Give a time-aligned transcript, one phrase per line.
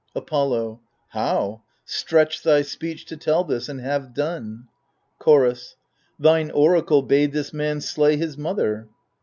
[0.15, 0.79] Apollo
[1.09, 1.61] How?
[1.85, 4.67] stretch thy speech to tell this, and have done.
[5.19, 5.75] Chorus
[6.17, 8.87] Thine oracle bade this man slay his mother.